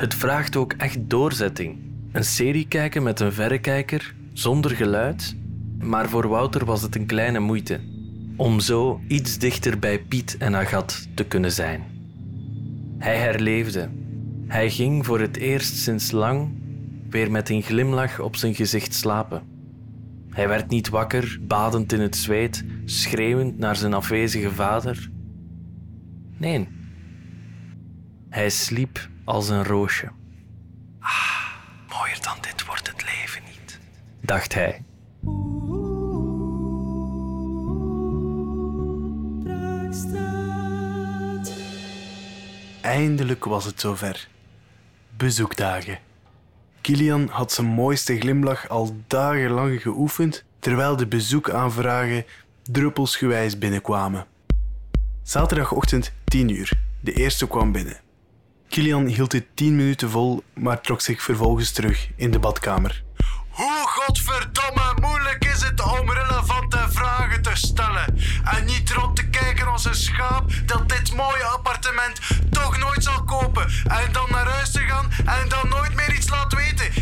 Het 0.00 0.14
vraagt 0.14 0.56
ook 0.56 0.72
echt 0.72 0.98
doorzetting. 1.10 1.78
Een 2.12 2.24
serie 2.24 2.68
kijken 2.68 3.02
met 3.02 3.20
een 3.20 3.32
verrekijker, 3.32 4.14
zonder 4.32 4.70
geluid. 4.70 5.36
Maar 5.78 6.08
voor 6.08 6.28
Wouter 6.28 6.64
was 6.64 6.82
het 6.82 6.96
een 6.96 7.06
kleine 7.06 7.38
moeite. 7.38 7.80
Om 8.36 8.60
zo 8.60 9.00
iets 9.06 9.38
dichter 9.38 9.78
bij 9.78 10.02
Piet 10.02 10.36
en 10.36 10.56
Agat 10.56 11.08
te 11.14 11.24
kunnen 11.24 11.52
zijn. 11.52 11.84
Hij 12.98 13.16
herleefde. 13.16 13.88
Hij 14.46 14.70
ging 14.70 15.06
voor 15.06 15.20
het 15.20 15.36
eerst 15.36 15.76
sinds 15.76 16.10
lang 16.10 16.48
weer 17.10 17.30
met 17.30 17.48
een 17.48 17.62
glimlach 17.62 18.20
op 18.20 18.36
zijn 18.36 18.54
gezicht 18.54 18.94
slapen. 18.94 19.42
Hij 20.30 20.48
werd 20.48 20.70
niet 20.70 20.88
wakker, 20.88 21.38
badend 21.42 21.92
in 21.92 22.00
het 22.00 22.16
zweet, 22.16 22.64
schreeuwend 22.84 23.58
naar 23.58 23.76
zijn 23.76 23.94
afwezige 23.94 24.50
vader. 24.50 25.10
Nee, 26.36 26.68
hij 28.28 28.50
sliep 28.50 29.09
als 29.24 29.48
een 29.48 29.64
roosje. 29.64 30.10
Ah, 31.00 31.46
mooier 31.88 32.18
dan 32.22 32.36
dit 32.40 32.64
wordt 32.66 32.86
het 32.86 33.04
leven 33.04 33.42
niet, 33.50 33.80
dacht 34.20 34.54
hij. 34.54 34.84
Eindelijk 42.80 43.44
was 43.44 43.64
het 43.64 43.80
zover. 43.80 44.28
Bezoekdagen. 45.16 45.98
Kilian 46.80 47.28
had 47.28 47.52
zijn 47.52 47.66
mooiste 47.66 48.18
glimlach 48.18 48.68
al 48.68 48.96
dagenlang 49.06 49.82
geoefend, 49.82 50.44
terwijl 50.58 50.96
de 50.96 51.06
bezoekaanvragen 51.06 52.24
druppelsgewijs 52.62 53.58
binnenkwamen. 53.58 54.26
Zaterdagochtend 55.22 56.12
10 56.24 56.48
uur. 56.48 56.72
De 57.00 57.12
eerste 57.12 57.48
kwam 57.48 57.72
binnen. 57.72 58.00
Kilian 58.70 59.06
hield 59.06 59.32
het 59.32 59.46
10 59.54 59.76
minuten 59.76 60.10
vol, 60.10 60.42
maar 60.54 60.80
trok 60.80 61.00
zich 61.00 61.22
vervolgens 61.22 61.72
terug 61.72 62.08
in 62.16 62.30
de 62.30 62.38
badkamer. 62.38 63.02
Hoe 63.50 63.84
godverdomme 63.86 64.94
moeilijk 65.00 65.44
is 65.44 65.62
het 65.62 65.82
om 65.82 66.10
relevante 66.10 66.86
vragen 66.88 67.42
te 67.42 67.50
stellen 67.54 68.18
en 68.44 68.64
niet 68.64 68.90
rond 68.90 69.16
te 69.16 69.28
kijken 69.28 69.66
als 69.66 69.84
een 69.84 69.94
schaap 69.94 70.52
dat 70.66 70.88
dit 70.88 71.14
mooie 71.14 71.44
appartement 71.44 72.20
toch 72.50 72.78
nooit 72.78 73.02
zal 73.02 73.24
kopen 73.24 73.66
en 73.84 74.12
dan 74.12 74.26
naar 74.30 74.46
huis 74.46 74.70
te 74.70 74.80
gaan 74.80 75.10
en 75.10 75.48
dan 75.48 75.68
nooit 75.68 75.94
meer 75.94 76.14
iets 76.14 76.28
laat 76.28 76.54
weten. 76.54 76.99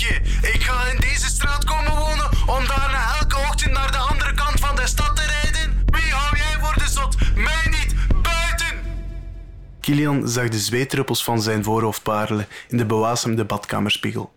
Ik 0.00 0.62
ga 0.62 0.90
in 0.92 1.00
deze 1.00 1.26
straat 1.26 1.64
komen 1.64 1.96
wonen 1.96 2.30
om 2.46 2.66
daarna 2.66 3.16
elke 3.18 3.36
ochtend 3.36 3.72
naar 3.72 3.90
de 3.90 3.98
andere 3.98 4.34
kant 4.34 4.60
van 4.60 4.76
de 4.76 4.86
stad 4.86 5.16
te 5.16 5.22
rijden? 5.22 5.82
Wie 5.86 6.12
hou 6.12 6.36
jij 6.36 6.56
voor 6.60 6.74
de 6.74 6.88
zot? 6.88 7.16
Mij 7.34 7.66
niet! 7.70 7.94
Buiten! 8.22 8.78
Kilian 9.80 10.28
zag 10.28 10.48
de 10.48 10.58
zweetdruppels 10.58 11.24
van 11.24 11.42
zijn 11.42 11.64
voorhoofd 11.64 12.02
parelen 12.02 12.46
in 12.68 12.76
de 12.76 12.86
bewasemde 12.86 13.44
badkamerspiegel. 13.44 14.32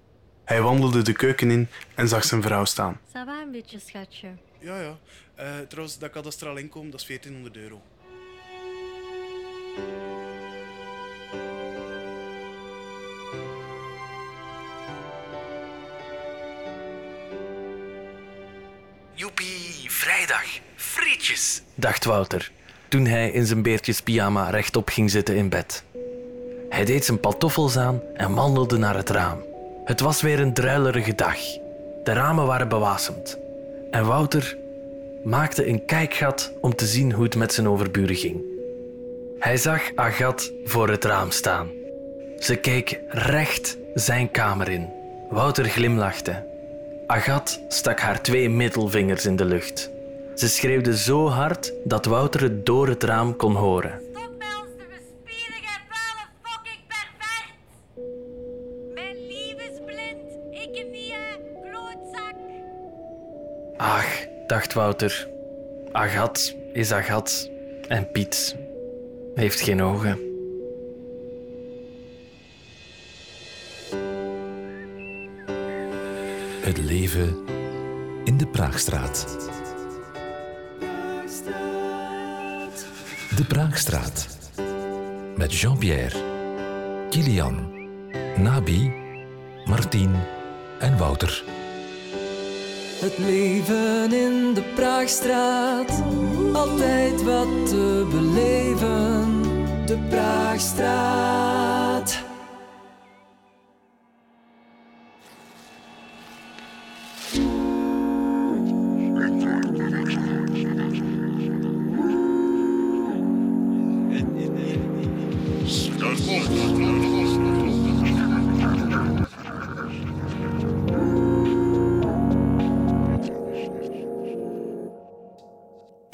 Hij 0.46 0.62
wandelde 0.62 1.02
de 1.02 1.14
keuken 1.14 1.52
in 1.52 1.68
en 1.96 2.08
zag 2.08 2.24
zijn 2.24 2.42
vrouw 2.42 2.66
staan. 2.66 3.00
Ça 3.08 3.26
va 3.26 3.42
een 3.42 3.52
beetje, 3.52 3.80
schatje? 3.80 4.28
Ja, 4.60 4.80
ja. 4.80 4.98
Uh, 5.40 5.60
trouwens, 5.68 5.98
dat 5.98 6.10
kadastraal 6.12 6.58
inkomen, 6.58 6.92
dat 6.92 7.00
is 7.00 7.08
1400 7.08 7.58
euro. 7.58 7.82
Dacht 21.76 22.06
Wouter 22.06 22.52
toen 22.90 23.06
hij 23.06 23.32
in 23.32 23.46
zijn 23.46 23.62
beertjespyjama 23.62 24.50
rechtop 24.50 24.90
ging 24.90 25.12
zitten 25.12 25.36
in 25.36 25.50
bed. 25.50 25.84
Hij 26.70 26.86
deed 26.86 27.06
zijn 27.06 27.20
pantoffels 27.20 27.78
aan 27.78 28.02
en 28.14 28.34
wandelde 28.34 28.78
naar 28.78 28.96
het 28.96 29.10
raam. 29.10 29.46
Het 29.86 30.00
was 30.00 30.22
weer 30.22 30.40
een 30.40 30.54
druilerige 30.54 31.16
dag. 31.16 31.38
De 32.04 32.14
ramen 32.14 32.46
waren 32.46 32.70
bewasemd. 32.70 33.38
En 33.92 34.06
Wouter 34.06 34.58
maakte 35.24 35.68
een 35.68 35.86
kijkgat 35.86 36.52
om 36.62 36.76
te 36.76 36.86
zien 36.86 37.12
hoe 37.12 37.24
het 37.24 37.36
met 37.36 37.54
zijn 37.54 37.68
overburen 37.68 38.16
ging. 38.16 38.42
Hij 39.40 39.58
zag 39.58 39.82
Agat 39.96 40.52
voor 40.64 40.90
het 40.90 41.04
raam 41.04 41.32
staan. 41.32 41.70
Ze 42.40 42.56
keek 42.56 43.00
recht 43.08 43.78
zijn 43.94 44.32
kamer 44.32 44.70
in. 44.70 44.90
Wouter 45.30 45.66
glimlachte. 45.66 46.48
Agat 47.08 47.60
stak 47.68 48.00
haar 48.00 48.22
twee 48.22 48.50
middelvingers 48.50 49.26
in 49.26 49.36
de 49.36 49.46
lucht. 49.46 49.90
Ze 50.40 50.48
schreeuwde 50.48 50.98
zo 50.98 51.28
hard 51.28 51.74
dat 51.84 52.06
Wouter 52.06 52.42
het 52.42 52.66
door 52.66 52.88
het 52.88 53.04
raam 53.04 53.36
kon 53.36 53.56
horen. 53.56 54.02
Stop 54.12 54.36
met 54.38 54.48
ons 54.62 54.70
te 54.78 54.86
bespieden, 54.90 55.60
gij 55.62 55.82
vuile 55.90 56.26
fucking 56.42 56.84
pervert! 56.88 57.54
Mijn 58.94 59.16
lief 59.28 59.54
is 59.54 59.80
blind, 59.86 60.32
ik 60.52 60.92
niet, 60.92 61.12
hè, 61.12 61.38
klootzak! 61.70 62.36
Ach, 63.78 64.26
dacht 64.48 64.74
Wouter. 64.74 65.30
Agat 65.92 66.56
is 66.74 66.92
Agat 66.92 67.50
en 67.88 68.12
Piet 68.12 68.56
heeft 69.36 69.62
geen 69.62 69.82
ogen. 69.82 70.20
Het 76.62 76.78
leven 76.78 77.38
in 78.24 78.38
de 78.38 78.48
Praagstraat. 78.48 79.38
De 83.40 83.46
Praagstraat. 83.46 84.28
Met 85.36 85.54
Jean-Pierre, 85.54 86.18
Kilian, 87.10 87.72
Nabi, 88.38 88.92
Martien 89.66 90.16
en 90.80 90.98
Wouter. 90.98 91.44
Het 93.00 93.18
leven 93.18 94.14
in 94.14 94.54
de 94.54 94.64
Praagstraat, 94.76 96.04
altijd 96.54 97.24
wat 97.24 97.68
te 97.68 98.08
beleven. 98.12 99.42
De 99.86 99.98
Praagstraat. 100.10 101.39